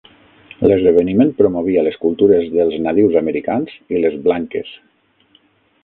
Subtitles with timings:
[0.69, 4.77] L'esdeveniment promovia les cultures dels nadius americans i les "Blanques".